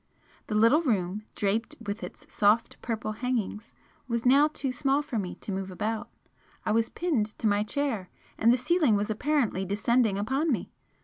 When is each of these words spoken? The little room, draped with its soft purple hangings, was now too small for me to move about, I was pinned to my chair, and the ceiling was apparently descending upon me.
The 0.47 0.55
little 0.55 0.81
room, 0.81 1.25
draped 1.35 1.75
with 1.79 2.03
its 2.03 2.25
soft 2.33 2.81
purple 2.81 3.11
hangings, 3.11 3.71
was 4.07 4.25
now 4.25 4.47
too 4.47 4.71
small 4.71 5.03
for 5.03 5.19
me 5.19 5.35
to 5.35 5.51
move 5.51 5.69
about, 5.69 6.09
I 6.65 6.71
was 6.71 6.89
pinned 6.89 7.37
to 7.37 7.45
my 7.45 7.61
chair, 7.61 8.09
and 8.35 8.51
the 8.51 8.57
ceiling 8.57 8.95
was 8.95 9.11
apparently 9.11 9.63
descending 9.63 10.17
upon 10.17 10.51
me. 10.51 10.71